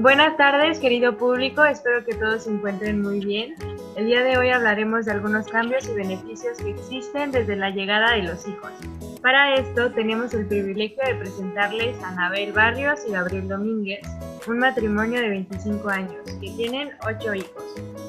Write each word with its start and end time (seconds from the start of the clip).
Buenas 0.00 0.34
tardes, 0.38 0.78
querido 0.78 1.18
público. 1.18 1.62
Espero 1.62 2.02
que 2.06 2.14
todos 2.14 2.44
se 2.44 2.50
encuentren 2.50 3.02
muy 3.02 3.20
bien. 3.22 3.54
El 3.96 4.06
día 4.06 4.22
de 4.22 4.38
hoy 4.38 4.48
hablaremos 4.48 5.04
de 5.04 5.12
algunos 5.12 5.46
cambios 5.46 5.86
y 5.90 5.92
beneficios 5.92 6.56
que 6.56 6.70
existen 6.70 7.32
desde 7.32 7.54
la 7.54 7.68
llegada 7.68 8.12
de 8.12 8.22
los 8.22 8.48
hijos. 8.48 8.72
Para 9.20 9.56
esto 9.56 9.92
tenemos 9.92 10.32
el 10.32 10.46
privilegio 10.46 11.04
de 11.04 11.16
presentarles 11.16 12.02
a 12.02 12.08
Anabel 12.08 12.50
Barrios 12.54 13.00
y 13.06 13.12
Gabriel 13.12 13.46
Domínguez, 13.46 14.00
un 14.48 14.60
matrimonio 14.60 15.20
de 15.20 15.28
25 15.28 15.90
años 15.90 16.22
que 16.40 16.50
tienen 16.56 16.92
8 17.06 17.34
hijos, 17.34 17.64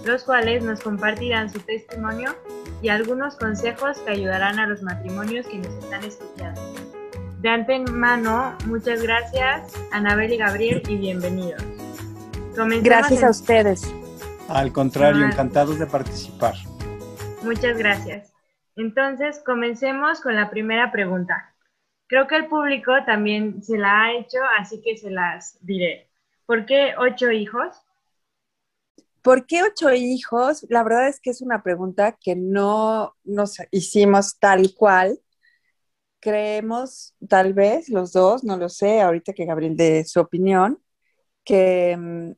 los 0.06 0.24
cuales 0.24 0.64
nos 0.64 0.80
compartirán 0.80 1.52
su 1.52 1.60
testimonio 1.60 2.34
y 2.82 2.88
algunos 2.88 3.36
consejos 3.36 4.00
que 4.00 4.12
ayudarán 4.12 4.60
a 4.60 4.68
los 4.68 4.82
matrimonios 4.82 5.46
que 5.46 5.58
nos 5.58 5.74
están 5.84 6.06
escuchando. 6.06 6.62
De 7.42 7.50
antemano, 7.50 8.56
muchas 8.68 9.02
gracias, 9.02 9.74
Anabel 9.92 10.32
y 10.32 10.38
Gabriel, 10.38 10.84
y 10.88 10.96
bienvenidos. 10.96 11.81
Gracias 12.82 13.24
a 13.24 13.30
ustedes. 13.30 13.94
Al 14.48 14.72
contrario, 14.74 15.26
encantados 15.26 15.80
de 15.80 15.86
participar. 15.86 16.56
Muchas 17.44 17.78
gracias. 17.78 18.34
Entonces, 18.76 19.42
comencemos 19.46 20.22
con 20.22 20.36
la 20.36 20.50
primera 20.50 20.92
pregunta. 20.92 21.54
Creo 22.08 22.28
que 22.28 22.36
el 22.36 22.48
público 22.48 22.92
también 23.06 23.64
se 23.64 23.78
la 23.78 24.04
ha 24.04 24.14
hecho, 24.14 24.40
así 24.60 24.82
que 24.82 24.98
se 24.98 25.10
las 25.10 25.58
diré. 25.62 26.10
¿Por 26.46 26.66
qué 26.66 26.94
ocho 26.98 27.32
hijos? 27.32 27.76
¿Por 29.22 29.46
qué 29.46 29.64
ocho 29.64 29.94
hijos? 29.94 30.66
La 30.70 30.84
verdad 30.84 31.08
es 31.08 31.20
que 31.20 31.30
es 31.30 31.42
una 31.42 31.64
pregunta 31.64 32.18
que 32.20 32.36
no 32.36 33.16
nos 33.24 33.58
hicimos 33.72 34.40
tal 34.40 34.74
cual, 34.76 35.20
creemos, 36.20 37.16
tal 37.30 37.54
vez 37.54 37.88
los 37.88 38.12
dos, 38.12 38.44
no 38.44 38.58
lo 38.58 38.68
sé, 38.68 39.02
ahorita 39.02 39.34
que 39.34 39.46
Gabriel 39.46 39.78
dé 39.78 40.04
su 40.04 40.20
opinión, 40.20 40.82
que 41.44 41.98
mm, 41.98 42.32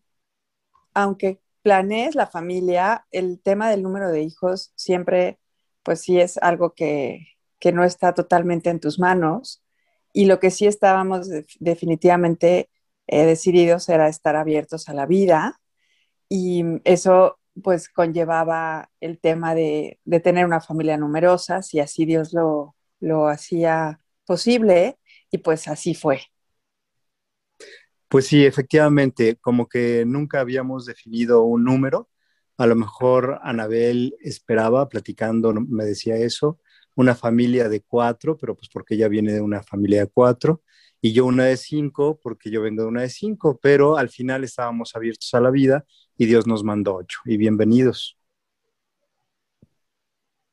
aunque 0.93 1.41
planees 1.61 2.15
la 2.15 2.27
familia, 2.27 3.05
el 3.11 3.39
tema 3.41 3.69
del 3.69 3.83
número 3.83 4.09
de 4.11 4.21
hijos 4.23 4.73
siempre, 4.75 5.39
pues 5.83 6.01
sí 6.01 6.19
es 6.19 6.37
algo 6.37 6.73
que, 6.73 7.27
no 7.73 7.85
está 7.85 8.13
totalmente 8.13 8.69
en 8.69 8.81
tus 8.81 8.99
manos. 8.99 9.63
Y 10.11 10.25
lo 10.25 10.39
que 10.39 10.51
sí 10.51 10.67
estábamos 10.67 11.29
definitivamente 11.59 12.69
eh, 13.07 13.25
decididos 13.25 13.87
era 13.89 14.09
estar 14.09 14.35
abiertos 14.35 14.89
a 14.89 14.93
la 14.93 15.05
vida. 15.05 15.61
Y 16.29 16.63
eso 16.83 17.39
pues 17.63 17.87
conllevaba 17.89 18.89
el 18.99 19.19
tema 19.19 19.55
de, 19.55 19.99
de 20.05 20.19
tener 20.19 20.45
una 20.45 20.59
familia 20.61 20.97
numerosa, 20.97 21.61
si 21.61 21.79
así 21.79 22.05
Dios 22.05 22.33
lo, 22.33 22.75
lo 22.99 23.27
hacía 23.27 24.01
posible 24.25 24.97
y 25.31 25.39
pues 25.39 25.67
así 25.67 25.93
fue. 25.95 26.21
Pues 28.13 28.27
sí, 28.27 28.45
efectivamente, 28.45 29.37
como 29.41 29.67
que 29.67 30.05
nunca 30.05 30.39
habíamos 30.39 30.85
definido 30.85 31.41
un 31.41 31.63
número. 31.63 32.11
A 32.59 32.67
lo 32.67 32.75
mejor 32.75 33.39
Anabel 33.41 34.15
esperaba, 34.19 34.87
platicando, 34.87 35.51
me 35.51 35.83
decía 35.83 36.15
eso, 36.17 36.59
una 36.93 37.15
familia 37.15 37.69
de 37.69 37.81
cuatro, 37.81 38.37
pero 38.37 38.55
pues 38.55 38.69
porque 38.71 38.93
ella 38.93 39.07
viene 39.07 39.33
de 39.33 39.41
una 39.41 39.63
familia 39.63 40.01
de 40.01 40.11
cuatro, 40.11 40.61
y 41.01 41.11
yo 41.11 41.25
una 41.25 41.45
de 41.45 41.57
cinco, 41.57 42.19
porque 42.21 42.51
yo 42.51 42.61
vengo 42.61 42.83
de 42.83 42.89
una 42.89 43.01
de 43.01 43.09
cinco, 43.09 43.59
pero 43.59 43.97
al 43.97 44.09
final 44.09 44.43
estábamos 44.43 44.95
abiertos 44.95 45.33
a 45.33 45.41
la 45.41 45.49
vida 45.49 45.83
y 46.15 46.27
Dios 46.27 46.45
nos 46.45 46.63
mandó 46.63 46.97
ocho. 46.97 47.17
Y 47.25 47.37
bienvenidos. 47.37 48.15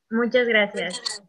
Muchas 0.09 0.49
gracias. 0.49 1.23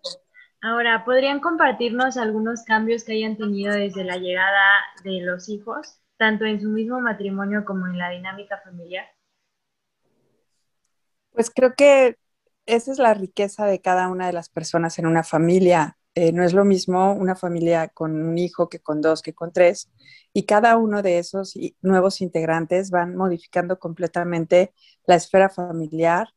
Ahora, 0.61 1.03
¿podrían 1.03 1.41
compartirnos 1.41 2.15
algunos 2.15 2.63
cambios 2.63 3.03
que 3.03 3.15
hayan 3.15 3.35
tenido 3.35 3.73
desde 3.73 4.05
la 4.05 4.15
llegada 4.15 4.79
de 5.03 5.19
los 5.23 5.49
hijos, 5.49 6.00
tanto 6.21 6.45
en 6.45 6.61
su 6.61 6.69
mismo 6.69 7.01
matrimonio 7.01 7.65
como 7.65 7.87
en 7.87 7.97
la 7.97 8.11
dinámica 8.11 8.61
familiar? 8.63 9.07
Pues 11.31 11.49
creo 11.49 11.73
que 11.75 12.15
esa 12.67 12.91
es 12.91 12.99
la 12.99 13.15
riqueza 13.15 13.65
de 13.65 13.81
cada 13.81 14.07
una 14.07 14.27
de 14.27 14.33
las 14.33 14.47
personas 14.47 14.99
en 14.99 15.07
una 15.07 15.23
familia. 15.23 15.97
Eh, 16.13 16.31
no 16.31 16.43
es 16.43 16.53
lo 16.53 16.63
mismo 16.63 17.13
una 17.13 17.35
familia 17.35 17.87
con 17.87 18.21
un 18.21 18.37
hijo 18.37 18.69
que 18.69 18.77
con 18.77 19.01
dos, 19.01 19.23
que 19.23 19.33
con 19.33 19.51
tres, 19.51 19.89
y 20.31 20.45
cada 20.45 20.77
uno 20.77 21.01
de 21.01 21.17
esos 21.17 21.57
nuevos 21.81 22.21
integrantes 22.21 22.91
van 22.91 23.15
modificando 23.15 23.79
completamente 23.79 24.75
la 25.07 25.15
esfera 25.15 25.49
familiar 25.49 26.27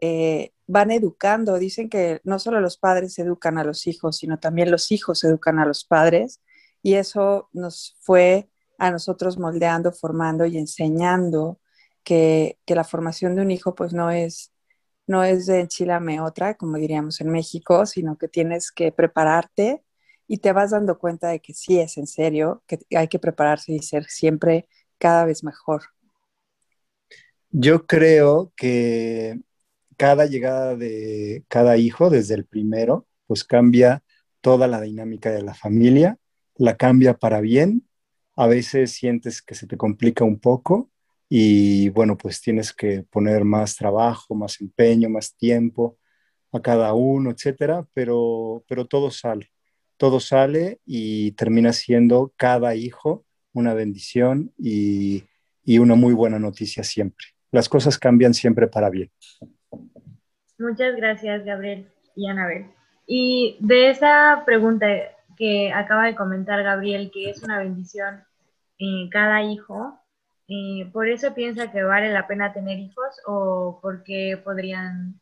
eh, 0.00 0.52
van 0.66 0.90
educando. 0.90 1.58
Dicen 1.60 1.88
que 1.88 2.20
no 2.24 2.40
solo 2.40 2.60
los 2.60 2.76
padres 2.76 3.18
educan 3.20 3.56
a 3.56 3.64
los 3.64 3.86
hijos, 3.86 4.16
sino 4.16 4.40
también 4.40 4.72
los 4.72 4.90
hijos 4.90 5.22
educan 5.22 5.60
a 5.60 5.66
los 5.66 5.84
padres. 5.84 6.40
Y 6.82 6.94
eso 6.94 7.48
nos 7.52 7.96
fue 8.00 8.48
a 8.78 8.90
nosotros 8.90 9.38
moldeando, 9.38 9.92
formando 9.92 10.46
y 10.46 10.56
enseñando 10.56 11.60
que, 12.04 12.58
la 12.66 12.84
formación 12.84 13.34
de 13.34 13.42
un 13.42 13.50
hijo 13.50 13.74
pues 13.74 13.92
no 13.92 14.10
es, 14.10 14.52
no 15.06 15.24
es 15.24 15.46
de 15.46 15.60
enchilame 15.60 16.20
otra, 16.20 16.54
como 16.54 16.78
diríamos 16.78 17.20
en 17.20 17.30
México, 17.30 17.84
sino 17.86 18.16
que 18.16 18.28
tienes 18.28 18.72
que 18.72 18.92
prepararte 18.92 19.82
y 20.26 20.38
te 20.38 20.52
vas 20.52 20.70
dando 20.70 20.98
cuenta 20.98 21.28
de 21.28 21.40
que 21.40 21.54
sí 21.54 21.78
es 21.78 21.98
en 21.98 22.06
serio, 22.06 22.62
que 22.66 22.78
hay 22.96 23.08
que 23.08 23.18
prepararse 23.18 23.72
y 23.72 23.80
ser 23.80 24.04
siempre 24.04 24.68
cada 24.98 25.24
vez 25.24 25.42
mejor. 25.44 25.82
Yo 27.50 27.86
creo 27.86 28.52
que 28.56 29.40
cada 29.96 30.26
llegada 30.26 30.76
de 30.76 31.44
cada 31.48 31.76
hijo, 31.78 32.10
desde 32.10 32.34
el 32.34 32.44
primero, 32.44 33.06
pues 33.26 33.44
cambia 33.44 34.02
toda 34.40 34.68
la 34.68 34.80
dinámica 34.80 35.30
de 35.30 35.42
la 35.42 35.54
familia, 35.54 36.18
la 36.54 36.76
cambia 36.76 37.14
para 37.14 37.40
bien. 37.40 37.87
A 38.40 38.46
veces 38.46 38.92
sientes 38.92 39.42
que 39.42 39.56
se 39.56 39.66
te 39.66 39.76
complica 39.76 40.22
un 40.24 40.38
poco 40.38 40.92
y 41.28 41.88
bueno, 41.88 42.16
pues 42.16 42.40
tienes 42.40 42.72
que 42.72 43.02
poner 43.10 43.42
más 43.42 43.74
trabajo, 43.74 44.32
más 44.36 44.60
empeño, 44.60 45.08
más 45.08 45.36
tiempo 45.36 45.98
a 46.52 46.60
cada 46.60 46.94
uno, 46.94 47.32
etcétera, 47.32 47.84
pero, 47.92 48.64
pero 48.68 48.86
todo 48.86 49.10
sale, 49.10 49.50
todo 49.96 50.20
sale 50.20 50.78
y 50.86 51.32
termina 51.32 51.72
siendo 51.72 52.32
cada 52.36 52.76
hijo 52.76 53.24
una 53.54 53.74
bendición 53.74 54.52
y, 54.56 55.24
y 55.64 55.78
una 55.80 55.96
muy 55.96 56.14
buena 56.14 56.38
noticia 56.38 56.84
siempre. 56.84 57.26
Las 57.50 57.68
cosas 57.68 57.98
cambian 57.98 58.34
siempre 58.34 58.68
para 58.68 58.88
bien. 58.88 59.10
Muchas 60.60 60.94
gracias, 60.94 61.44
Gabriel 61.44 61.88
y 62.14 62.28
Anabel. 62.28 62.66
Y 63.04 63.56
de 63.58 63.90
esa 63.90 64.44
pregunta 64.46 64.86
que 65.36 65.72
acaba 65.72 66.06
de 66.06 66.14
comentar 66.14 66.62
Gabriel, 66.62 67.10
que 67.12 67.30
es 67.30 67.42
una 67.42 67.58
bendición 67.58 68.27
cada 69.10 69.42
hijo, 69.42 69.98
¿por 70.92 71.08
eso 71.08 71.34
piensa 71.34 71.70
que 71.70 71.82
vale 71.82 72.12
la 72.12 72.26
pena 72.26 72.52
tener 72.52 72.78
hijos 72.78 73.20
o 73.26 73.78
por 73.82 74.02
qué 74.02 74.40
podrían 74.42 75.20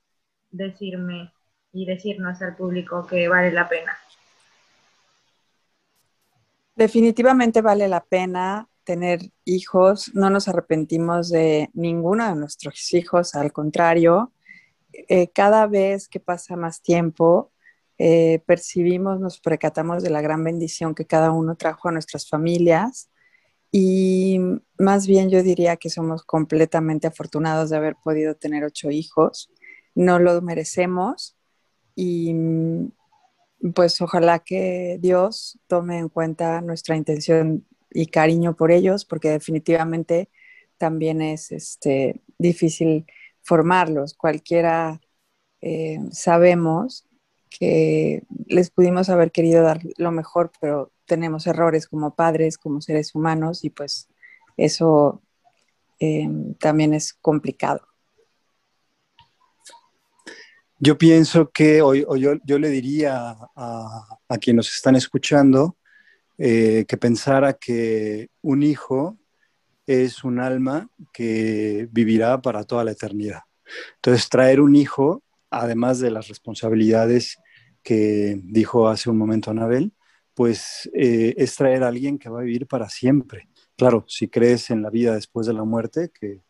decirme 0.51 1.33
y 1.73 1.87
decirnos 1.87 2.41
al 2.43 2.57
público 2.57 3.07
que 3.07 3.29
vale 3.29 3.53
la 3.53 3.69
pena? 3.69 3.97
Definitivamente 6.75 7.63
vale 7.63 7.89
la 7.89 8.05
pena 8.05 8.69
tener 8.85 9.21
hijos, 9.45 10.15
no 10.15 10.31
nos 10.31 10.47
arrepentimos 10.47 11.31
de 11.31 11.71
ninguno 11.75 12.29
de 12.29 12.37
nuestros 12.37 12.93
hijos, 12.95 13.35
al 13.35 13.53
contrario, 13.53 14.33
eh, 15.09 15.29
cada 15.29 15.67
vez 15.67 16.09
que 16.09 16.21
pasa 16.21 16.57
más 16.57 16.81
tiempo, 16.81 17.51
eh, 17.99 18.43
percibimos, 18.47 19.19
nos 19.19 19.41
percatamos 19.41 20.03
de 20.03 20.11
la 20.11 20.21
gran 20.21 20.45
bendición 20.45 20.95
que 20.95 21.07
cada 21.07 21.33
uno 21.33 21.57
trajo 21.57 21.89
a 21.89 21.93
nuestras 21.93 22.29
familias 22.29 23.11
y 23.79 24.39
más 24.79 25.07
bien 25.07 25.29
yo 25.29 25.43
diría 25.43 25.77
que 25.77 25.91
somos 25.91 26.23
completamente 26.23 27.09
afortunados 27.09 27.69
de 27.69 27.77
haber 27.77 27.95
podido 28.03 28.35
tener 28.35 28.65
ocho 28.65 28.91
hijos. 28.91 29.51
No 29.95 30.19
lo 30.19 30.41
merecemos 30.41 31.37
y 31.95 32.35
pues 33.75 34.01
ojalá 34.01 34.39
que 34.39 34.97
Dios 34.99 35.59
tome 35.67 35.99
en 35.99 36.09
cuenta 36.09 36.63
nuestra 36.63 36.97
intención 36.97 37.67
y 37.91 38.07
cariño 38.07 38.57
por 38.57 38.73
ellos, 38.73 39.05
porque 39.05 39.29
definitivamente 39.29 40.31
también 40.79 41.21
es 41.21 41.53
este, 41.53 42.23
difícil 42.39 43.05
formarlos. 43.43 44.15
Cualquiera 44.15 45.03
eh, 45.61 45.99
sabemos 46.13 47.06
que 47.51 48.23
les 48.47 48.71
pudimos 48.71 49.09
haber 49.09 49.33
querido 49.33 49.63
dar 49.63 49.81
lo 49.97 50.11
mejor, 50.11 50.53
pero 50.61 50.93
tenemos 51.07 51.47
errores 51.47 51.87
como 51.87 52.15
padres, 52.15 52.59
como 52.59 52.81
seres 52.81 53.15
humanos, 53.15 53.65
y 53.65 53.71
pues 53.71 54.09
eso 54.57 55.23
eh, 56.01 56.29
también 56.59 56.95
es 56.95 57.15
complicado. 57.15 57.87
Yo 60.79 60.99
pienso 60.99 61.51
que 61.51 61.81
hoy, 61.81 62.05
yo, 62.19 62.59
le 62.59 62.69
diría 62.69 63.37
a, 63.57 64.19
a 64.29 64.39
quienes 64.39 64.57
nos 64.59 64.75
están 64.75 64.95
escuchando 64.95 65.77
eh, 66.39 66.85
que 66.87 66.99
pensara 66.99 67.55
que 67.55 68.29
un 68.43 68.63
hijo 68.63 69.17
es 69.87 70.23
un 70.23 70.39
alma 70.39 70.91
que 71.13 71.89
vivirá 71.91 72.43
para 72.43 72.65
toda 72.65 72.85
la 72.85 72.91
eternidad. 72.91 73.41
Entonces, 73.97 74.29
traer 74.29 74.61
un 74.61 74.77
hijo, 74.77 75.23
además 75.51 76.01
de 76.01 76.11
las 76.11 76.29
responsabilidades 76.29 77.39
que 77.83 78.41
dijo 78.45 78.89
hace 78.89 79.11
un 79.11 79.19
momento 79.19 79.51
Anabel, 79.51 79.93
pues 80.35 80.91
eh, 80.93 81.35
es 81.39 81.57
traer 81.57 81.83
a 81.83 81.89
alguien 81.89 82.19
que 82.19 82.29
va 82.29 82.41
a 82.41 82.45
vivir 82.45 82.67
para 82.67 82.89
siempre. 82.89 83.49
claro, 83.77 84.05
si 84.09 84.29
crees 84.29 84.71
en 84.71 84.83
la 84.83 84.91
vida 84.91 85.15
después 85.15 85.47
de 85.47 85.53
la 85.53 85.65
muerte, 85.65 86.11
que, 86.13 86.43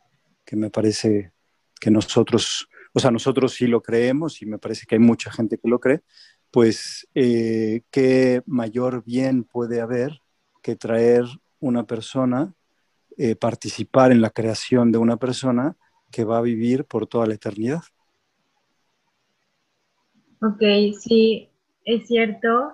que 0.45 0.57
me 0.57 0.71
parece 0.71 1.33
que 1.81 1.91
nosotros, 1.91 2.69
o 2.93 3.01
sea, 3.01 3.11
nosotros 3.11 3.55
sí 3.55 3.67
lo 3.67 3.83
creemos 3.83 4.43
y 4.43 4.47
me 4.47 4.59
parece 4.59 4.87
que 4.87 4.95
hay 4.95 5.01
mucha 5.01 5.31
gente 5.31 5.59
que 5.59 5.69
lo 5.69 5.79
cree, 5.81 6.03
pues 6.51 7.07
eh, 7.15 7.83
qué 7.91 8.43
mayor 8.47 9.05
bien 9.05 9.45
puede 9.45 9.81
haber 9.81 10.21
que 10.63 10.77
traer 10.77 11.25
una 11.61 11.87
persona, 11.87 12.55
eh, 13.19 13.37
participar 13.37 14.13
en 14.13 14.21
la 14.21 14.31
creación 14.31 14.91
de 14.91 14.99
una 14.99 15.17
persona 15.17 15.77
que 16.11 16.25
va 16.25 16.39
a 16.39 16.43
vivir 16.43 16.85
por 16.85 17.07
toda 17.07 17.27
la 17.27 17.35
eternidad. 17.35 17.83
Ok, 20.43 20.61
sí, 20.99 21.51
es 21.85 22.07
cierto. 22.07 22.71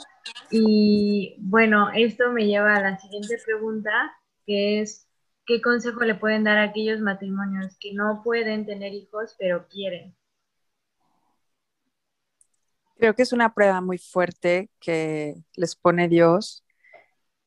Y 0.50 1.36
bueno, 1.38 1.90
esto 1.94 2.30
me 2.32 2.46
lleva 2.46 2.76
a 2.76 2.80
la 2.80 2.98
siguiente 2.98 3.38
pregunta, 3.44 3.90
que 4.46 4.80
es, 4.80 5.08
¿qué 5.46 5.62
consejo 5.62 6.00
le 6.00 6.14
pueden 6.14 6.44
dar 6.44 6.58
a 6.58 6.64
aquellos 6.64 7.00
matrimonios 7.00 7.76
que 7.78 7.94
no 7.94 8.22
pueden 8.22 8.66
tener 8.66 8.92
hijos 8.92 9.34
pero 9.38 9.66
quieren? 9.68 10.14
Creo 12.96 13.14
que 13.14 13.22
es 13.22 13.32
una 13.32 13.52
prueba 13.52 13.80
muy 13.80 13.98
fuerte 13.98 14.70
que 14.78 15.34
les 15.56 15.74
pone 15.74 16.08
Dios, 16.08 16.64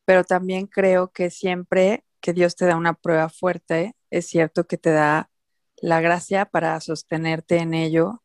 pero 0.04 0.24
también 0.24 0.66
creo 0.66 1.08
que 1.08 1.30
siempre 1.30 2.04
que 2.20 2.32
Dios 2.32 2.56
te 2.56 2.66
da 2.66 2.76
una 2.76 2.94
prueba 2.94 3.28
fuerte, 3.28 3.94
es 4.10 4.26
cierto 4.26 4.66
que 4.66 4.78
te 4.78 4.90
da 4.90 5.30
la 5.76 6.00
gracia 6.00 6.46
para 6.46 6.80
sostenerte 6.80 7.58
en 7.58 7.74
ello. 7.74 8.22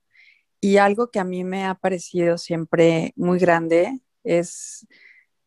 Y 0.62 0.78
algo 0.78 1.10
que 1.12 1.20
a 1.20 1.24
mí 1.24 1.44
me 1.44 1.66
ha 1.66 1.76
parecido 1.76 2.38
siempre 2.38 3.14
muy 3.16 3.40
grande 3.40 4.00
es 4.24 4.88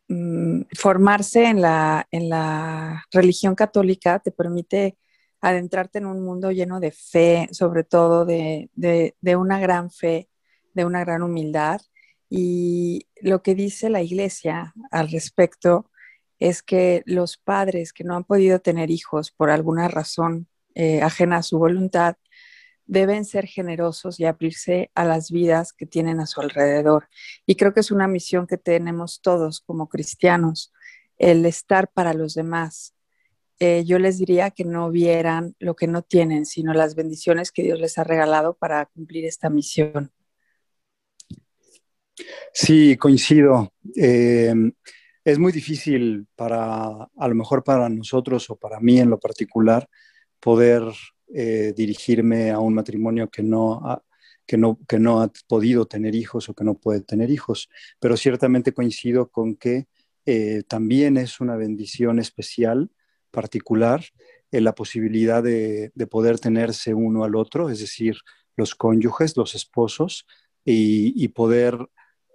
mm, 0.09 0.63
formarse 0.77 1.45
en 1.45 1.63
la, 1.63 2.07
en 2.11 2.29
la 2.29 3.05
religión 3.13 3.55
católica, 3.55 4.19
te 4.19 4.33
permite 4.33 4.99
adentrarte 5.41 5.99
en 5.99 6.07
un 6.07 6.25
mundo 6.25 6.51
lleno 6.51 6.81
de 6.81 6.91
fe, 6.91 7.49
sobre 7.53 7.85
todo 7.85 8.25
de, 8.25 8.71
de 8.75 9.37
una 9.37 9.61
gran 9.61 9.91
fe 9.91 10.29
de 10.75 10.85
una 10.85 11.01
gran 11.05 11.23
humildad. 11.23 11.81
Y 12.29 13.07
lo 13.21 13.43
que 13.43 13.55
dice 13.55 13.89
la 13.89 14.03
iglesia 14.03 14.75
al 14.91 15.11
respecto 15.11 15.91
es 16.39 16.63
que 16.63 17.03
los 17.07 17.39
padres 17.39 17.93
que 17.93 18.05
no 18.05 18.17
han 18.17 18.25
podido 18.25 18.59
tener 18.59 18.91
hijos 18.91 19.31
por 19.31 19.51
alguna 19.51 19.89
razón 19.89 20.49
eh, 20.75 21.01
ajena 21.01 21.39
a 21.39 21.43
su 21.43 21.59
voluntad, 21.59 22.17
deben 22.87 23.25
ser 23.25 23.47
generosos 23.47 24.21
y 24.21 24.25
abrirse 24.25 24.91
a 24.95 25.05
las 25.05 25.31
vidas 25.31 25.73
que 25.73 25.87
tienen 25.87 26.21
a 26.21 26.27
su 26.27 26.41
alrededor. 26.41 27.09
Y 27.47 27.57
creo 27.57 27.73
que 27.73 27.81
es 27.81 27.91
una 27.91 28.09
misión 28.09 28.47
que 28.47 28.59
tenemos 28.59 29.21
todos 29.21 29.61
como 29.61 29.89
cristianos, 29.89 30.73
el 31.17 31.47
estar 31.47 31.91
para 31.93 32.15
los 32.15 32.35
demás. 32.35 32.95
Eh, 33.61 33.85
yo 33.87 33.99
les 33.99 34.19
diría 34.19 34.51
que 34.51 34.65
no 34.65 34.91
vieran 34.91 35.55
lo 35.59 35.77
que 35.77 35.87
no 35.87 36.03
tienen, 36.03 36.45
sino 36.45 36.75
las 36.75 36.95
bendiciones 36.95 37.53
que 37.53 37.63
Dios 37.63 37.81
les 37.81 37.99
ha 37.99 38.05
regalado 38.05 38.55
para 38.55 38.87
cumplir 38.87 39.25
esta 39.25 39.49
misión. 39.49 40.13
Sí, 42.53 42.97
coincido. 42.97 43.73
Eh, 43.97 44.53
es 45.25 45.39
muy 45.39 45.53
difícil 45.53 46.27
para, 46.37 46.85
a 47.17 47.29
lo 47.29 47.35
mejor 47.35 47.65
para 47.65 47.89
nosotros 47.89 48.51
o 48.51 48.57
para 48.57 48.79
mí 48.81 49.01
en 49.01 49.09
lo 49.11 49.19
particular, 49.19 49.89
poder 50.39 50.83
eh, 51.33 51.73
dirigirme 51.77 52.51
a 52.51 52.59
un 52.59 52.75
matrimonio 52.75 53.31
que 53.31 53.43
no, 53.43 53.75
ha, 53.87 54.03
que, 54.47 54.57
no, 54.57 54.79
que 54.89 54.99
no 54.99 55.21
ha 55.23 55.33
podido 55.49 55.87
tener 55.87 56.15
hijos 56.15 56.49
o 56.49 56.55
que 56.55 56.65
no 56.65 56.75
puede 56.75 57.01
tener 57.01 57.31
hijos, 57.31 57.69
pero 58.01 58.17
ciertamente 58.17 58.73
coincido 58.73 59.31
con 59.31 59.57
que 59.57 59.87
eh, 60.27 60.63
también 60.69 61.17
es 61.17 61.41
una 61.41 61.57
bendición 61.57 62.19
especial, 62.19 62.91
particular, 63.31 64.05
la 64.51 64.75
posibilidad 64.75 65.43
de, 65.43 65.91
de 65.97 66.07
poder 66.07 66.39
tenerse 66.39 66.95
uno 66.95 67.25
al 67.25 67.35
otro, 67.35 67.71
es 67.71 67.81
decir, 67.81 68.19
los 68.57 68.77
cónyuges, 68.77 69.37
los 69.37 69.57
esposos, 69.57 70.27
y, 70.65 71.29
poder 71.29 71.89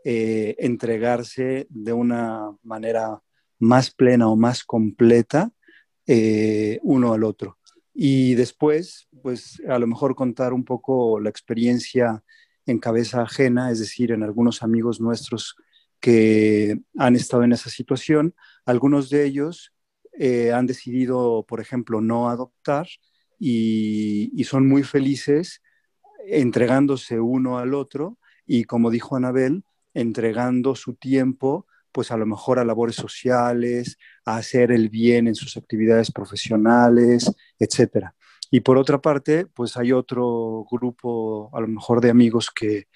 eh, 0.04 0.56
entregarse 0.60 1.68
de 1.70 1.94
una 1.94 2.56
manera 2.64 3.22
más 3.60 3.92
plena 3.92 4.30
o 4.30 4.36
más 4.36 4.64
completa 4.64 5.52
eh, 6.06 6.80
uno 6.84 7.14
al 7.14 7.24
otro. 7.24 7.58
Y 8.02 8.36
después, 8.36 9.10
pues 9.22 9.62
a 9.68 9.78
lo 9.78 9.86
mejor 9.86 10.16
contar 10.16 10.54
un 10.54 10.64
poco 10.64 11.20
la 11.20 11.30
experiencia 11.30 12.24
en 12.66 12.80
cabeza 12.80 13.24
ajena, 13.24 13.72
es 13.72 13.80
decir, 13.80 14.14
en 14.14 14.24
algunos 14.24 14.64
amigos 14.64 15.02
nuestros 15.02 15.58
que 16.00 16.80
han 16.98 17.18
estado 17.18 17.44
en 17.44 17.52
esa 17.52 17.70
situación. 17.70 18.36
Algunos 18.66 19.10
de 19.10 19.26
ellos 19.26 19.74
eh, 20.18 20.54
han 20.54 20.66
decidido, 20.66 21.44
por 21.46 21.60
ejemplo, 21.60 22.00
no 22.00 22.30
adoptar 22.30 22.88
y, 23.38 24.32
y, 24.34 24.46
son 24.46 24.66
muy 24.66 24.84
felices 24.84 25.62
entregándose 26.26 27.20
uno 27.20 27.58
al 27.58 27.74
otro 27.74 28.18
y 28.46 28.64
como 28.64 28.92
dijo 28.92 29.18
Anabel, 29.18 29.66
entregando 29.94 30.74
su 30.74 30.94
tiempo 30.94 31.68
pues 31.92 32.12
a 32.12 32.18
lo 32.18 32.26
mejor 32.26 32.60
a 32.60 32.66
labores 32.66 32.96
sociales, 32.96 33.98
a 34.26 34.38
hacer 34.38 34.72
el 34.72 34.90
bien 34.90 35.28
en 35.28 35.36
sus 35.36 35.58
actividades 35.58 36.12
profesionales, 36.12 37.32
etcétera. 37.58 38.16
Y 38.52 38.62
por 38.62 38.78
otra 38.78 39.00
parte, 39.00 39.46
pues 39.46 39.78
hay 39.78 39.92
otro 39.92 40.66
grupo, 40.72 41.50
a 41.54 41.62
lo 41.62 41.68
mejor 41.68 42.02
de 42.02 42.10
amigos 42.10 42.50
que, 42.50 42.88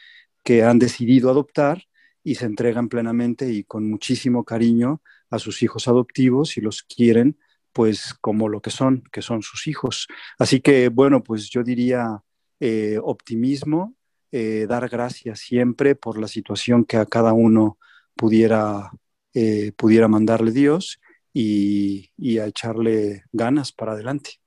que 0.43 0.63
han 0.63 0.79
decidido 0.79 1.29
adoptar 1.29 1.83
y 2.23 2.35
se 2.35 2.45
entregan 2.45 2.89
plenamente 2.89 3.51
y 3.51 3.63
con 3.63 3.89
muchísimo 3.89 4.43
cariño 4.43 5.01
a 5.29 5.39
sus 5.39 5.61
hijos 5.63 5.87
adoptivos 5.87 6.57
y 6.57 6.61
los 6.61 6.83
quieren 6.83 7.37
pues 7.73 8.13
como 8.21 8.49
lo 8.49 8.61
que 8.61 8.69
son, 8.69 9.03
que 9.11 9.21
son 9.21 9.41
sus 9.41 9.67
hijos. 9.67 10.07
Así 10.37 10.61
que 10.61 10.89
bueno, 10.89 11.23
pues 11.23 11.49
yo 11.49 11.63
diría 11.63 12.21
eh, 12.59 12.99
optimismo, 13.01 13.95
eh, 14.31 14.67
dar 14.69 14.87
gracias 14.89 15.39
siempre 15.39 15.95
por 15.95 16.19
la 16.19 16.27
situación 16.27 16.85
que 16.85 16.97
a 16.97 17.05
cada 17.05 17.33
uno 17.33 17.77
pudiera, 18.15 18.91
eh, 19.33 19.71
pudiera 19.75 20.07
mandarle 20.07 20.51
Dios 20.51 20.99
y, 21.33 22.37
a 22.39 22.45
echarle 22.45 23.23
ganas 23.31 23.71
para 23.71 23.93
adelante. 23.93 24.39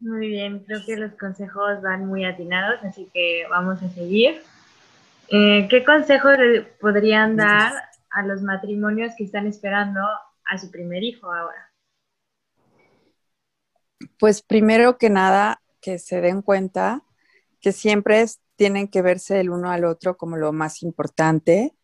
Muy 0.00 0.28
bien, 0.28 0.64
creo 0.64 0.80
que 0.84 0.96
los 0.96 1.12
consejos 1.12 1.80
van 1.80 2.06
muy 2.06 2.24
atinados, 2.24 2.82
así 2.82 3.08
que 3.14 3.44
vamos 3.48 3.80
a 3.82 3.88
seguir. 3.90 4.42
Eh, 5.28 5.68
¿Qué 5.70 5.84
consejos 5.84 6.36
le 6.36 6.62
podrían 6.62 7.36
dar 7.36 7.72
a 8.10 8.22
los 8.26 8.42
matrimonios 8.42 9.12
que 9.16 9.24
están 9.24 9.46
esperando 9.46 10.00
a 10.44 10.58
su 10.58 10.70
primer 10.70 11.04
hijo 11.04 11.32
ahora? 11.32 11.72
Pues 14.18 14.42
primero 14.42 14.98
que 14.98 15.08
nada, 15.08 15.62
que 15.80 15.98
se 15.98 16.20
den 16.20 16.42
cuenta 16.42 17.02
que 17.60 17.72
siempre 17.72 18.24
tienen 18.56 18.88
que 18.88 19.02
verse 19.02 19.40
el 19.40 19.50
uno 19.50 19.70
al 19.70 19.84
otro 19.84 20.16
como 20.16 20.36
lo 20.36 20.52
más 20.52 20.82
importante. 20.82 21.74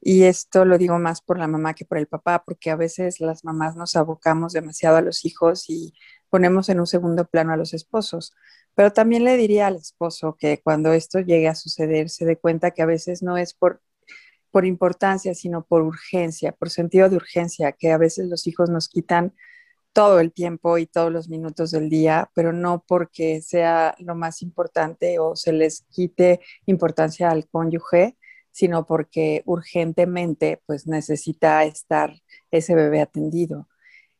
Y 0.00 0.24
esto 0.24 0.64
lo 0.64 0.78
digo 0.78 0.98
más 0.98 1.20
por 1.20 1.38
la 1.38 1.46
mamá 1.46 1.74
que 1.74 1.84
por 1.84 1.98
el 1.98 2.06
papá, 2.06 2.42
porque 2.44 2.70
a 2.70 2.76
veces 2.76 3.20
las 3.20 3.44
mamás 3.44 3.76
nos 3.76 3.96
abocamos 3.96 4.52
demasiado 4.54 4.96
a 4.96 5.02
los 5.02 5.24
hijos 5.24 5.68
y 5.68 5.94
ponemos 6.30 6.68
en 6.70 6.80
un 6.80 6.86
segundo 6.86 7.26
plano 7.26 7.52
a 7.52 7.56
los 7.56 7.74
esposos. 7.74 8.32
Pero 8.74 8.92
también 8.92 9.24
le 9.24 9.36
diría 9.36 9.66
al 9.66 9.76
esposo 9.76 10.36
que 10.38 10.60
cuando 10.62 10.92
esto 10.92 11.20
llegue 11.20 11.48
a 11.48 11.54
suceder, 11.54 12.08
se 12.08 12.24
dé 12.24 12.36
cuenta 12.38 12.70
que 12.70 12.82
a 12.82 12.86
veces 12.86 13.22
no 13.22 13.36
es 13.36 13.52
por, 13.52 13.82
por 14.50 14.64
importancia, 14.64 15.34
sino 15.34 15.64
por 15.64 15.82
urgencia, 15.82 16.52
por 16.52 16.70
sentido 16.70 17.08
de 17.10 17.16
urgencia, 17.16 17.72
que 17.72 17.92
a 17.92 17.98
veces 17.98 18.26
los 18.28 18.46
hijos 18.46 18.70
nos 18.70 18.88
quitan 18.88 19.34
todo 19.92 20.20
el 20.20 20.32
tiempo 20.32 20.78
y 20.78 20.86
todos 20.86 21.12
los 21.12 21.28
minutos 21.28 21.72
del 21.72 21.88
día, 21.90 22.30
pero 22.34 22.52
no 22.52 22.84
porque 22.86 23.42
sea 23.42 23.94
lo 23.98 24.14
más 24.14 24.42
importante 24.42 25.18
o 25.18 25.36
se 25.36 25.52
les 25.52 25.82
quite 25.90 26.40
importancia 26.66 27.30
al 27.30 27.48
cónyuge, 27.48 28.16
sino 28.52 28.86
porque 28.86 29.42
urgentemente 29.46 30.62
pues 30.66 30.86
necesita 30.86 31.64
estar 31.64 32.14
ese 32.50 32.74
bebé 32.74 33.00
atendido. 33.00 33.68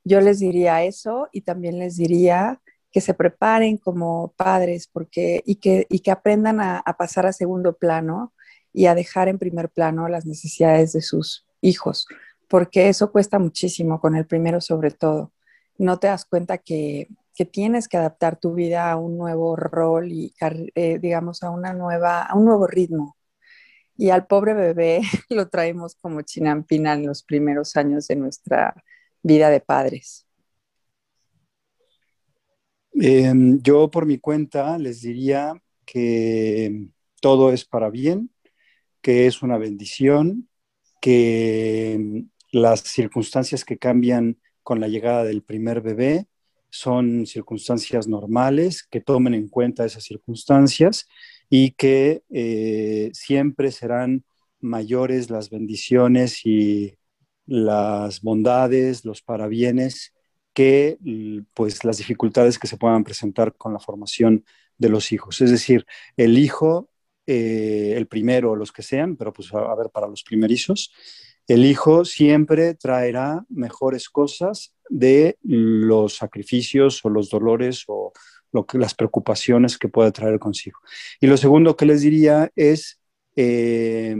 Yo 0.04 0.20
les 0.20 0.38
diría 0.40 0.82
eso 0.84 1.28
y 1.32 1.42
también 1.42 1.78
les 1.78 1.96
diría 1.96 2.60
que 2.90 3.00
se 3.00 3.14
preparen 3.14 3.76
como 3.76 4.32
padres 4.36 4.88
porque, 4.88 5.42
y, 5.46 5.56
que, 5.56 5.86
y 5.88 6.00
que 6.00 6.10
aprendan 6.10 6.60
a, 6.60 6.78
a 6.78 6.96
pasar 6.96 7.26
a 7.26 7.32
segundo 7.32 7.76
plano 7.76 8.32
y 8.72 8.86
a 8.86 8.94
dejar 8.94 9.28
en 9.28 9.38
primer 9.38 9.68
plano 9.68 10.08
las 10.08 10.26
necesidades 10.26 10.92
de 10.92 11.02
sus 11.02 11.46
hijos, 11.60 12.06
porque 12.48 12.88
eso 12.88 13.12
cuesta 13.12 13.38
muchísimo 13.38 14.00
con 14.00 14.16
el 14.16 14.26
primero 14.26 14.60
sobre 14.60 14.90
todo 14.90 15.32
no 15.80 15.98
te 15.98 16.08
das 16.08 16.26
cuenta 16.26 16.58
que, 16.58 17.08
tienes 17.52 17.88
que 17.88 17.96
adaptar 17.96 18.38
tu 18.38 18.52
vida 18.52 18.92
a 18.92 18.96
un 18.98 19.16
nuevo 19.16 19.56
rol 19.56 20.12
y, 20.12 20.34
eh, 20.74 20.98
digamos, 20.98 21.42
a, 21.42 21.48
una 21.48 21.72
nueva, 21.72 22.20
a 22.20 22.36
un 22.36 22.44
nuevo 22.44 22.66
ritmo. 22.66 23.16
Y 23.96 24.10
al 24.10 24.26
pobre 24.26 24.52
bebé 24.52 25.00
lo 25.30 25.48
traemos 25.48 25.94
como 25.94 26.20
chinampina 26.20 26.92
en 26.92 27.06
los 27.06 27.22
primeros 27.22 27.76
años 27.76 28.06
de 28.08 28.16
nuestra 28.16 28.74
vida 29.22 29.48
de 29.48 29.60
padres. 29.60 30.26
Em, 32.92 33.58
yo 33.62 33.90
por 33.90 34.04
mi 34.04 34.18
cuenta 34.18 34.76
les 34.76 35.00
diría 35.00 35.54
que 35.86 36.88
todo 37.22 37.54
es 37.54 37.64
para 37.64 37.88
bien, 37.88 38.30
que 39.00 39.26
es 39.26 39.40
una 39.40 39.56
bendición, 39.56 40.46
que 41.00 42.26
las 42.52 42.80
circunstancias 42.80 43.64
que 43.64 43.78
cambian 43.78 44.36
con 44.62 44.80
la 44.80 44.88
llegada 44.88 45.24
del 45.24 45.42
primer 45.42 45.80
bebé, 45.80 46.26
son 46.70 47.26
circunstancias 47.26 48.06
normales, 48.06 48.84
que 48.84 49.00
tomen 49.00 49.34
en 49.34 49.48
cuenta 49.48 49.84
esas 49.84 50.04
circunstancias 50.04 51.08
y 51.48 51.72
que 51.72 52.22
eh, 52.30 53.10
siempre 53.12 53.72
serán 53.72 54.24
mayores 54.60 55.30
las 55.30 55.50
bendiciones 55.50 56.46
y 56.46 56.96
las 57.46 58.22
bondades, 58.22 59.04
los 59.04 59.22
parabienes 59.22 60.14
que 60.52 60.98
pues 61.54 61.84
las 61.84 61.98
dificultades 61.98 62.58
que 62.58 62.66
se 62.66 62.76
puedan 62.76 63.04
presentar 63.04 63.56
con 63.56 63.72
la 63.72 63.78
formación 63.78 64.44
de 64.78 64.88
los 64.88 65.12
hijos. 65.12 65.40
Es 65.40 65.50
decir, 65.50 65.86
el 66.16 66.38
hijo, 66.38 66.90
eh, 67.26 67.94
el 67.96 68.06
primero, 68.06 68.56
los 68.56 68.72
que 68.72 68.82
sean, 68.82 69.16
pero 69.16 69.32
pues 69.32 69.52
a, 69.54 69.74
ver, 69.74 69.90
para 69.90 70.08
los 70.08 70.22
primerizos, 70.22 70.92
el 71.52 71.64
hijo 71.64 72.04
siempre 72.04 72.74
traerá 72.74 73.44
mejores 73.48 74.08
cosas 74.08 74.72
de 74.88 75.36
los 75.42 76.16
sacrificios 76.16 77.04
o 77.04 77.10
los 77.10 77.28
dolores 77.28 77.84
o 77.88 78.12
lo 78.52 78.66
que, 78.66 78.78
las 78.78 78.94
preocupaciones 78.94 79.76
que 79.76 79.88
puede 79.88 80.12
traer 80.12 80.38
consigo. 80.38 80.78
Y 81.20 81.26
lo 81.26 81.36
segundo 81.36 81.76
que 81.76 81.86
les 81.86 82.02
diría 82.02 82.50
es, 82.54 83.00
eh, 83.34 84.16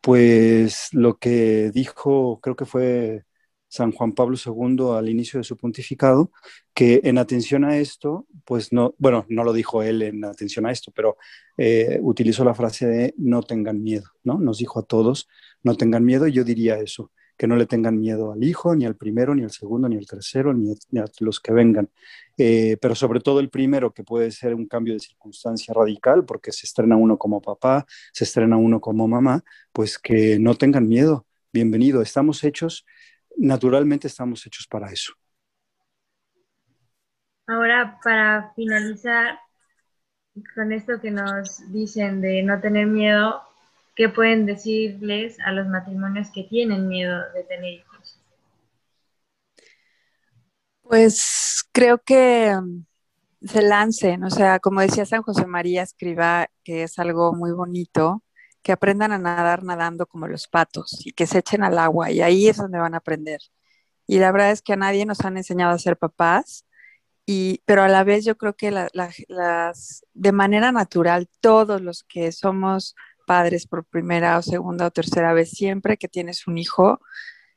pues 0.00 0.88
lo 0.92 1.18
que 1.18 1.70
dijo, 1.70 2.40
creo 2.40 2.56
que 2.56 2.64
fue 2.64 3.24
San 3.68 3.92
Juan 3.92 4.12
Pablo 4.12 4.36
II 4.44 4.96
al 4.96 5.08
inicio 5.08 5.38
de 5.38 5.44
su 5.44 5.56
pontificado, 5.56 6.32
que 6.74 7.00
en 7.04 7.18
atención 7.18 7.64
a 7.64 7.78
esto, 7.78 8.26
pues 8.44 8.72
no, 8.72 8.94
bueno, 8.98 9.26
no 9.28 9.44
lo 9.44 9.52
dijo 9.52 9.82
él 9.82 10.02
en 10.02 10.24
atención 10.24 10.66
a 10.66 10.72
esto, 10.72 10.90
pero 10.94 11.16
eh, 11.56 11.98
utilizó 12.02 12.44
la 12.44 12.54
frase 12.54 12.86
de 12.86 13.14
no 13.18 13.42
tengan 13.42 13.82
miedo, 13.82 14.06
¿no? 14.24 14.38
Nos 14.38 14.58
dijo 14.58 14.80
a 14.80 14.82
todos, 14.84 15.28
no 15.62 15.76
tengan 15.76 16.04
miedo, 16.04 16.26
y 16.26 16.32
yo 16.32 16.44
diría 16.44 16.78
eso, 16.78 17.12
que 17.38 17.46
no 17.46 17.56
le 17.56 17.66
tengan 17.66 17.98
miedo 17.98 18.32
al 18.32 18.42
hijo, 18.42 18.74
ni 18.74 18.84
al 18.84 18.96
primero, 18.96 19.34
ni 19.34 19.44
al 19.44 19.52
segundo, 19.52 19.88
ni 19.88 19.96
al 19.96 20.06
tercero, 20.06 20.52
ni 20.52 20.72
a, 20.72 21.04
los 21.20 21.38
que 21.38 21.52
vengan. 21.52 21.88
Eh, 22.36 22.76
pero 22.80 22.96
sobre 22.96 23.20
todo 23.20 23.38
el 23.38 23.48
primero, 23.48 23.94
que 23.94 24.02
puede 24.02 24.32
ser 24.32 24.54
un 24.54 24.66
cambio 24.66 24.94
de 24.94 25.00
circunstancia 25.00 25.72
radical, 25.72 26.24
porque 26.24 26.50
se 26.50 26.66
estrena 26.66 26.96
uno 26.96 27.16
como 27.16 27.40
papá, 27.40 27.86
se 28.12 28.24
estrena 28.24 28.56
uno 28.56 28.80
como 28.80 29.06
mamá, 29.06 29.44
pues 29.72 29.98
que 29.98 30.38
no 30.40 30.56
tengan 30.56 30.88
miedo. 30.88 31.26
Bienvenido, 31.52 32.02
estamos 32.02 32.42
hechos, 32.42 32.84
naturalmente 33.38 34.06
estamos 34.06 34.44
hechos 34.46 34.66
para 34.66 34.90
eso. 34.90 35.12
Ahora, 37.46 37.98
para 38.04 38.52
finalizar 38.54 39.38
con 40.54 40.72
esto 40.72 41.00
que 41.00 41.10
nos 41.10 41.72
dicen 41.72 42.20
de 42.20 42.42
no 42.42 42.60
tener 42.60 42.86
miedo, 42.86 43.42
¿qué 43.96 44.08
pueden 44.08 44.46
decirles 44.46 45.38
a 45.40 45.52
los 45.52 45.66
matrimonios 45.66 46.30
que 46.32 46.44
tienen 46.44 46.88
miedo 46.88 47.20
de 47.32 47.44
tener 47.44 47.72
hijos? 47.74 48.20
Pues 50.82 51.68
creo 51.72 51.98
que 51.98 52.54
um, 52.56 52.84
se 53.42 53.62
lancen, 53.62 54.24
o 54.24 54.30
sea, 54.30 54.58
como 54.58 54.80
decía 54.80 55.04
San 55.06 55.22
José 55.22 55.46
María 55.46 55.82
Escriba, 55.82 56.48
que 56.64 56.82
es 56.82 56.98
algo 56.98 57.32
muy 57.32 57.52
bonito, 57.52 58.22
que 58.62 58.72
aprendan 58.72 59.12
a 59.12 59.18
nadar 59.18 59.62
nadando 59.64 60.06
como 60.06 60.28
los 60.28 60.48
patos 60.48 61.00
y 61.04 61.12
que 61.12 61.26
se 61.26 61.38
echen 61.38 61.62
al 61.62 61.78
agua 61.78 62.10
y 62.10 62.20
ahí 62.20 62.48
es 62.48 62.56
donde 62.58 62.78
van 62.78 62.94
a 62.94 62.98
aprender. 62.98 63.40
Y 64.06 64.18
la 64.18 64.32
verdad 64.32 64.50
es 64.52 64.62
que 64.62 64.72
a 64.72 64.76
nadie 64.76 65.06
nos 65.06 65.20
han 65.20 65.36
enseñado 65.36 65.72
a 65.72 65.78
ser 65.78 65.96
papás, 65.98 66.64
y, 67.26 67.62
pero 67.66 67.82
a 67.82 67.88
la 67.88 68.04
vez 68.04 68.24
yo 68.24 68.38
creo 68.38 68.56
que 68.56 68.70
las, 68.70 70.04
de 70.14 70.32
manera 70.32 70.72
natural 70.72 71.28
todos 71.40 71.82
los 71.82 72.02
que 72.04 72.32
somos 72.32 72.96
padres 73.26 73.66
por 73.66 73.84
primera 73.84 74.38
o 74.38 74.42
segunda 74.42 74.86
o 74.86 74.90
tercera 74.90 75.34
vez, 75.34 75.50
siempre 75.50 75.98
que 75.98 76.08
tienes 76.08 76.46
un 76.46 76.56
hijo, 76.56 77.02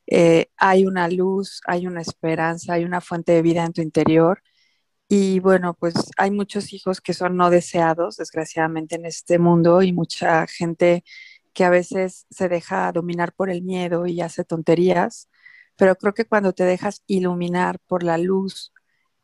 eh, 0.08 0.48
hay 0.58 0.86
una 0.86 1.08
luz, 1.08 1.62
hay 1.65 1.88
una 1.88 2.01
esperanza, 2.01 2.74
hay 2.74 2.84
una 2.84 3.00
fuente 3.00 3.31
de 3.31 3.41
vida 3.41 3.63
en 3.63 3.72
tu 3.72 3.81
interior. 3.81 4.43
Y 5.13 5.41
bueno, 5.41 5.74
pues 5.74 5.94
hay 6.15 6.32
muchos 6.32 6.72
hijos 6.72 7.01
que 7.01 7.13
son 7.13 7.36
no 7.36 7.50
deseados, 7.50 8.15
desgraciadamente, 8.15 8.96
en 8.96 9.06
este 9.06 9.39
mundo 9.39 9.82
y 9.82 9.91
mucha 9.91 10.48
gente 10.48 11.03
que 11.53 11.65
a 11.65 11.70
veces 11.70 12.27
se 12.30 12.48
deja 12.48 12.89
dominar 12.94 13.34
por 13.34 13.50
el 13.50 13.62
miedo 13.62 14.08
y 14.08 14.22
hace 14.22 14.46
tonterías, 14.46 15.30
pero 15.75 15.98
creo 15.98 16.13
que 16.13 16.24
cuando 16.24 16.53
te 16.53 16.63
dejas 16.63 17.03
iluminar 17.08 17.80
por 17.88 18.03
la 18.03 18.18
luz, 18.18 18.72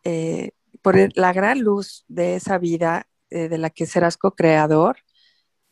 eh, 0.04 0.52
por 0.82 0.98
la 1.18 1.32
gran 1.32 1.62
luz 1.62 2.04
de 2.10 2.36
esa 2.36 2.58
vida 2.58 3.08
eh, 3.30 3.48
de 3.48 3.58
la 3.58 3.70
que 3.70 3.86
serás 3.86 4.18
co-creador, 4.18 4.98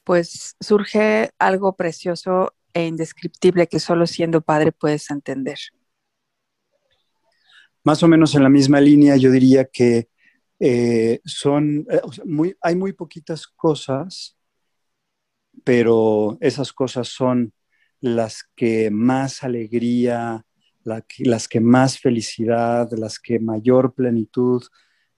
pues 0.05 0.55
surge 0.61 1.31
algo 1.39 1.75
precioso 1.75 2.55
e 2.73 2.85
indescriptible 2.87 3.67
que 3.67 3.81
solo 3.81 4.07
siendo 4.07 4.39
padre 4.41 4.71
puedes 4.71 5.11
entender. 5.11 5.59
Más 7.85 8.01
o 8.01 8.07
menos 8.07 8.33
en 8.33 8.41
la 8.41 8.49
misma 8.49 8.81
línea, 8.81 9.15
yo 9.15 9.31
diría 9.31 9.65
que 9.65 10.09
eh, 10.59 11.21
son, 11.23 11.85
eh, 11.91 12.55
hay 12.59 12.75
muy 12.75 12.93
poquitas 12.93 13.45
cosas, 13.45 14.35
pero 15.63 16.39
esas 16.41 16.73
cosas 16.73 17.09
son 17.09 17.53
las 18.01 18.43
que 18.55 18.89
más 18.89 19.43
alegría, 19.43 20.43
las 20.83 21.47
que 21.47 21.59
más 21.59 21.99
felicidad, 21.99 22.89
las 22.97 23.19
que 23.19 23.39
mayor 23.39 23.93
plenitud 23.93 24.63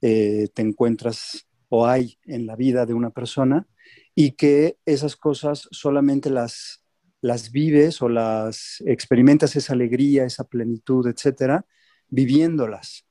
eh, 0.01 0.49
te 0.53 0.61
encuentras 0.61 1.47
o 1.69 1.87
hay 1.87 2.19
en 2.25 2.45
la 2.45 2.57
vida 2.57 2.85
de 2.85 2.93
una 2.93 3.11
persona 3.11 3.65
y 4.13 4.31
que 4.31 4.77
esas 4.85 5.15
cosas 5.15 5.69
solamente 5.71 6.29
las, 6.29 6.83
las 7.21 7.49
vives 7.49 8.01
o 8.01 8.09
las 8.09 8.83
experimentas 8.85 9.55
esa 9.55 9.71
alegría, 9.71 10.25
esa 10.25 10.43
plenitud, 10.43 11.07
etcétera, 11.07 11.65
viviéndolas. 12.09 13.05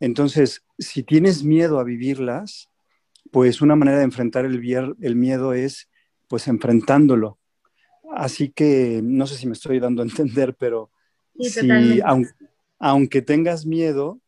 Entonces, 0.00 0.64
si 0.78 1.02
tienes 1.02 1.42
miedo 1.42 1.78
a 1.78 1.84
vivirlas, 1.84 2.70
pues 3.30 3.60
una 3.60 3.76
manera 3.76 3.98
de 3.98 4.04
enfrentar 4.04 4.44
el, 4.44 4.96
el 5.00 5.16
miedo 5.16 5.52
es 5.52 5.88
pues 6.28 6.48
enfrentándolo. 6.48 7.38
Así 8.14 8.50
que 8.50 9.00
no 9.02 9.26
sé 9.26 9.36
si 9.36 9.46
me 9.46 9.54
estoy 9.54 9.80
dando 9.80 10.02
a 10.02 10.06
entender, 10.06 10.54
pero 10.54 10.90
si, 11.38 12.00
aunque, 12.78 13.22
tengas 13.22 13.66
miedo, 13.66 14.20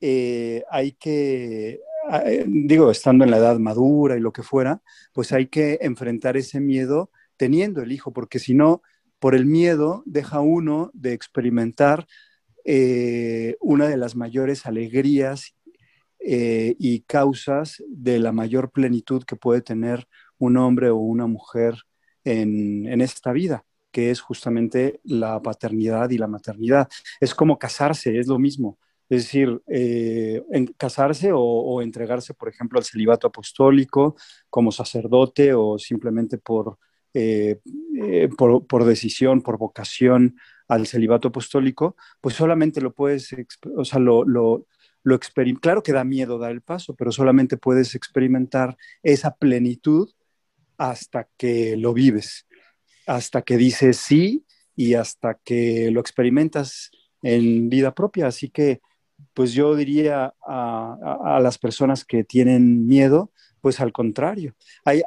eh, 0.00 0.64
hay 0.70 0.92
que 0.92 1.80
eh, 2.24 2.44
digo, 2.46 2.90
estando 2.90 3.24
en 3.24 3.30
la 3.30 3.36
edad 3.36 3.58
madura 3.58 4.16
y 4.16 4.20
lo 4.20 4.32
que 4.32 4.42
fuera, 4.42 4.82
pues 5.12 5.32
hay 5.32 5.46
que 5.46 5.78
enfrentar 5.82 6.36
ese 6.36 6.60
miedo 6.60 7.10
teniendo 7.36 7.82
el 7.82 7.92
hijo, 7.92 8.12
porque 8.12 8.38
si 8.38 8.54
no, 8.54 8.82
por 9.18 9.34
el 9.34 9.46
miedo 9.46 10.02
deja 10.06 10.40
uno 10.40 10.90
de 10.94 11.12
experimentar 11.12 12.06
eh, 12.64 13.56
una 13.60 13.88
de 13.88 13.96
las 13.96 14.16
mayores 14.16 14.66
alegrías 14.66 15.54
eh, 16.20 16.76
y 16.78 17.00
causas 17.02 17.82
de 17.88 18.18
la 18.18 18.32
mayor 18.32 18.70
plenitud 18.70 19.24
que 19.24 19.36
puede 19.36 19.62
tener 19.62 20.06
un 20.38 20.56
hombre 20.56 20.90
o 20.90 20.96
una 20.96 21.26
mujer 21.26 21.74
en, 22.24 22.86
en 22.86 23.00
esta 23.00 23.32
vida 23.32 23.64
que 23.90 24.10
es 24.10 24.20
justamente 24.20 25.00
la 25.04 25.42
paternidad 25.42 26.10
y 26.10 26.18
la 26.18 26.28
maternidad. 26.28 26.88
Es 27.20 27.34
como 27.34 27.58
casarse, 27.58 28.18
es 28.18 28.28
lo 28.28 28.38
mismo. 28.38 28.78
Es 29.08 29.24
decir, 29.24 29.60
eh, 29.66 30.42
en 30.52 30.66
casarse 30.68 31.30
o, 31.34 31.82
entregarse, 31.82 32.32
por 32.32 32.48
ejemplo, 32.48 32.78
al 32.78 32.84
celibato 32.84 33.26
apostólico 33.26 34.14
como 34.48 34.70
sacerdote 34.70 35.52
o 35.52 35.78
simplemente 35.78 36.38
por, 36.38 36.78
por, 38.68 38.84
decisión, 38.84 39.42
por 39.42 39.58
vocación 39.58 40.36
al 40.70 40.86
celibato 40.86 41.28
apostólico, 41.28 41.96
pues 42.20 42.36
solamente 42.36 42.80
lo 42.80 42.92
puedes, 42.92 43.34
o 43.76 43.84
sea, 43.84 43.98
lo, 43.98 44.24
lo, 44.24 44.66
lo 45.02 45.18
Claro 45.60 45.82
que 45.82 45.92
da 45.92 46.04
miedo 46.04 46.38
dar 46.38 46.52
el 46.52 46.62
paso, 46.62 46.94
pero 46.94 47.10
solamente 47.10 47.56
puedes 47.56 47.96
experimentar 47.96 48.76
esa 49.02 49.34
plenitud 49.34 50.10
hasta 50.78 51.28
que 51.36 51.76
lo 51.76 51.92
vives, 51.92 52.46
hasta 53.06 53.42
que 53.42 53.56
dices 53.56 53.96
sí 53.96 54.46
y 54.76 54.94
hasta 54.94 55.34
que 55.42 55.90
lo 55.90 56.00
experimentas 56.00 56.92
en 57.22 57.68
vida 57.68 57.92
propia. 57.92 58.28
Así 58.28 58.48
que 58.48 58.80
pues 59.34 59.52
yo 59.52 59.74
diría 59.74 60.34
a, 60.46 61.40
las 61.42 61.58
personas 61.58 62.04
que 62.04 62.22
tienen 62.22 62.86
miedo, 62.86 63.32
pues 63.60 63.80
al 63.80 63.92
contrario. 63.92 64.54
Hay, 64.84 65.02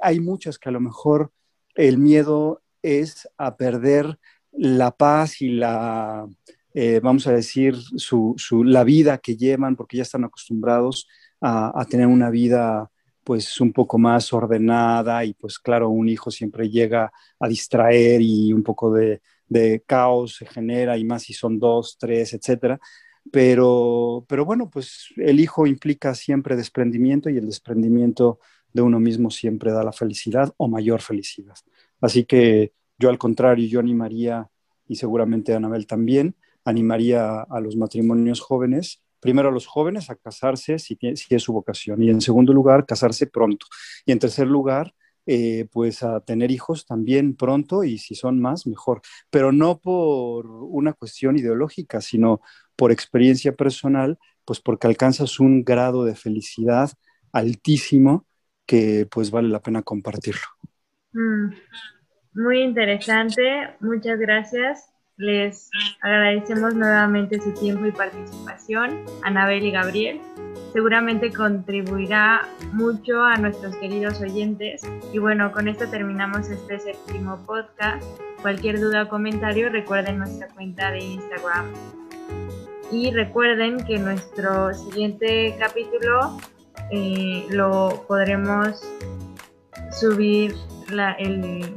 hay, 0.00 0.20
muchas 0.20 0.56
que 0.56 0.68
a 0.68 0.72
lo 0.72 0.80
mejor 0.80 1.32
el 1.74 1.98
miedo 1.98 2.62
es 2.82 3.28
a 3.36 3.56
perder 3.56 4.18
la 4.52 4.90
paz 4.90 5.40
y 5.42 5.50
la, 5.50 6.26
eh, 6.74 7.00
vamos 7.02 7.26
a 7.26 7.32
decir, 7.32 7.76
su, 7.76 8.36
la 8.64 8.84
vida 8.84 9.18
que 9.18 9.36
llevan, 9.36 9.76
porque 9.76 9.96
ya 9.96 10.02
están 10.02 10.24
acostumbrados 10.24 11.08
a, 11.40 11.84
tener 11.88 12.06
una 12.06 12.30
vida 12.30 12.90
pues 13.24 13.60
un 13.60 13.72
poco 13.72 13.98
más 13.98 14.32
ordenada 14.32 15.24
y 15.24 15.34
pues 15.34 15.58
claro, 15.58 15.88
un 15.88 16.08
hijo 16.08 16.30
siempre 16.30 16.68
llega 16.68 17.12
a 17.38 17.48
distraer 17.48 18.20
y 18.20 18.52
un 18.52 18.62
poco 18.62 18.92
de, 18.92 19.22
de 19.48 19.82
caos 19.86 20.36
se 20.36 20.46
genera 20.46 20.96
y 20.98 21.04
más 21.04 21.24
si 21.24 21.32
son 21.34 21.58
dos, 21.58 21.96
tres, 21.98 22.34
etcétera. 22.34 22.80
Pero, 23.30 24.24
pero 24.28 24.44
bueno, 24.44 24.70
pues 24.70 25.08
el 25.16 25.40
hijo 25.40 25.66
implica 25.66 26.14
siempre 26.14 26.56
desprendimiento 26.56 27.30
y 27.30 27.36
el 27.36 27.46
desprendimiento 27.46 28.38
de 28.72 28.82
uno 28.82 29.00
mismo 29.00 29.30
siempre 29.30 29.72
da 29.72 29.84
la 29.84 29.92
felicidad 29.92 30.52
o 30.56 30.68
mayor 30.68 31.00
felicidad. 31.00 31.56
Así 32.00 32.24
que 32.24 32.72
yo 33.00 33.08
al 33.08 33.18
contrario, 33.18 33.66
yo 33.66 33.80
animaría, 33.80 34.48
y 34.86 34.94
seguramente 34.94 35.54
Anabel 35.54 35.88
también, 35.88 36.36
animaría 36.64 37.40
a 37.40 37.60
los 37.60 37.74
matrimonios 37.74 38.40
jóvenes 38.40 39.02
primero 39.20 39.50
a 39.50 39.52
los 39.52 39.66
jóvenes 39.66 40.10
a 40.10 40.16
casarse 40.16 40.78
si, 40.78 40.98
es 41.02 41.42
su 41.42 41.52
vocación 41.52 42.02
y 42.02 42.10
en 42.10 42.20
segundo 42.20 42.52
lugar 42.52 42.86
casarse 42.86 43.26
pronto 43.26 43.66
y 44.06 44.12
en 44.12 44.18
tercer 44.18 44.46
lugar 44.46 44.94
eh, 45.26 45.68
pues 45.70 46.02
a 46.02 46.20
tener 46.20 46.50
hijos 46.50 46.86
también 46.86 47.36
pronto 47.36 47.84
y 47.84 47.98
si 47.98 48.14
son 48.14 48.40
más, 48.40 48.66
mejor. 48.66 49.02
Pero 49.28 49.52
no 49.52 49.78
por 49.78 50.46
una 50.46 50.92
cuestión 50.92 51.38
ideológica, 51.38 52.00
sino 52.00 52.40
por 52.74 52.90
experiencia 52.90 53.52
personal, 53.52 54.18
pues 54.44 54.60
porque 54.60 54.88
alcanzas 54.88 55.38
un 55.38 55.62
grado 55.62 56.04
de 56.04 56.16
felicidad 56.16 56.90
altísimo 57.32 58.26
que 58.66 59.06
pues 59.08 59.30
vale 59.30 59.48
la 59.48 59.60
pena 59.60 59.82
compartirlo. 59.82 60.42
Mm, 61.12 61.50
muy 62.34 62.62
interesante, 62.62 63.70
muchas 63.80 64.18
gracias. 64.18 64.90
Les 65.16 65.68
agradecemos 66.00 66.74
nuevamente 66.74 67.40
su 67.40 67.52
tiempo 67.52 67.84
y 67.84 67.92
participación, 67.92 69.04
Anabel 69.22 69.64
y 69.64 69.70
Gabriel. 69.70 70.20
Seguramente 70.72 71.32
contribuirá 71.32 72.48
mucho 72.72 73.22
a 73.22 73.36
nuestros 73.36 73.76
queridos 73.76 74.20
oyentes. 74.20 74.82
Y 75.12 75.18
bueno, 75.18 75.52
con 75.52 75.68
esto 75.68 75.88
terminamos 75.88 76.48
este 76.48 76.78
séptimo 76.78 77.36
podcast. 77.44 78.02
Cualquier 78.40 78.80
duda 78.80 79.02
o 79.02 79.08
comentario, 79.08 79.68
recuerden 79.68 80.18
nuestra 80.18 80.48
cuenta 80.48 80.90
de 80.92 81.00
Instagram. 81.00 81.66
Y 82.90 83.10
recuerden 83.10 83.84
que 83.84 83.98
nuestro 83.98 84.72
siguiente 84.72 85.54
capítulo 85.58 86.38
eh, 86.90 87.44
lo 87.50 88.04
podremos 88.08 88.82
subir 89.92 90.54
el, 90.92 91.74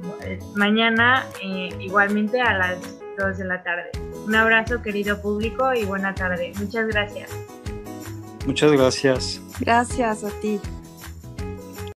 mañana 0.55 1.25
eh, 1.41 1.69
igualmente 1.79 2.41
a 2.41 2.57
las 2.57 2.77
2 3.17 3.37
de 3.37 3.45
la 3.45 3.63
tarde. 3.63 3.91
Un 4.25 4.35
abrazo 4.35 4.81
querido 4.81 5.21
público 5.21 5.73
y 5.73 5.85
buena 5.85 6.13
tarde. 6.15 6.53
Muchas 6.59 6.87
gracias. 6.87 7.29
Muchas 8.45 8.71
gracias. 8.71 9.41
Gracias 9.59 10.23
a 10.23 10.29
ti. 10.41 10.59